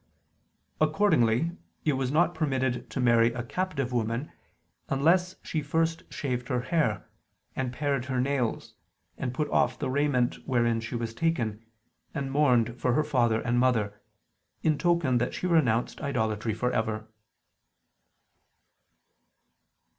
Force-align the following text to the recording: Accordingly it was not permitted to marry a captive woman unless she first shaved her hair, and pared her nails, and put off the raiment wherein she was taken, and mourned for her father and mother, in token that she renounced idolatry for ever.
Accordingly 0.79 1.51
it 1.85 1.93
was 1.93 2.09
not 2.11 2.33
permitted 2.33 2.89
to 2.89 2.99
marry 2.99 3.31
a 3.33 3.43
captive 3.43 3.93
woman 3.93 4.31
unless 4.89 5.35
she 5.43 5.61
first 5.61 6.11
shaved 6.11 6.47
her 6.47 6.61
hair, 6.61 7.07
and 7.55 7.71
pared 7.71 8.05
her 8.05 8.19
nails, 8.19 8.73
and 9.15 9.31
put 9.31 9.47
off 9.51 9.77
the 9.77 9.91
raiment 9.91 10.47
wherein 10.47 10.79
she 10.79 10.95
was 10.95 11.13
taken, 11.13 11.63
and 12.15 12.31
mourned 12.31 12.79
for 12.81 12.93
her 12.93 13.03
father 13.03 13.41
and 13.41 13.59
mother, 13.59 14.01
in 14.63 14.79
token 14.79 15.19
that 15.19 15.35
she 15.35 15.45
renounced 15.45 16.01
idolatry 16.01 16.55
for 16.55 16.71
ever. 16.71 17.07